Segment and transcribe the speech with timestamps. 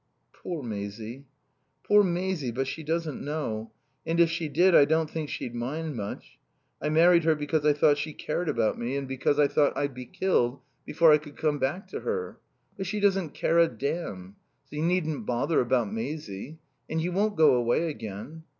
[0.33, 1.27] "Poor Maisie."
[1.83, 2.49] "Poor Maisie.
[2.49, 3.71] But she doesn't know.
[4.03, 6.39] And if she did I don't think she'd mind much.
[6.81, 9.93] I married her because I thought she cared about me and because I thought I'd
[9.93, 12.39] be killed before I could come back to her
[12.77, 14.37] But she doesn't care a damn.
[14.71, 16.57] So you needn't bother about Maisie.
[16.89, 18.41] And you won't go away again?"